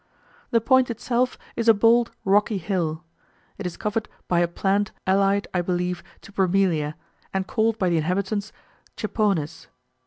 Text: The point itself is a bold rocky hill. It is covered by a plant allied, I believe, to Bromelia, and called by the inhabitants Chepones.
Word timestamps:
The 0.49 0.59
point 0.59 0.89
itself 0.89 1.37
is 1.55 1.67
a 1.69 1.75
bold 1.75 2.09
rocky 2.25 2.57
hill. 2.57 3.03
It 3.59 3.67
is 3.67 3.77
covered 3.77 4.09
by 4.27 4.39
a 4.39 4.47
plant 4.47 4.91
allied, 5.05 5.47
I 5.53 5.61
believe, 5.61 6.01
to 6.21 6.31
Bromelia, 6.31 6.95
and 7.35 7.45
called 7.45 7.77
by 7.77 7.89
the 7.89 7.97
inhabitants 7.97 8.51
Chepones. 8.97 9.67